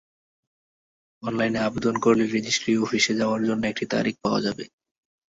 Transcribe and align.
অনলাইনে 1.23 1.59
আবেদন 1.61 1.95
করলে 1.97 2.23
রেজিস্ট্রি 2.27 2.73
অফিসে 2.77 3.13
যাওয়ার 3.15 3.41
জন্য 3.43 3.63
একটি 3.67 3.85
তারিখ 3.93 4.15
পাওয়া 4.23 4.39
যাবে। 4.45 4.63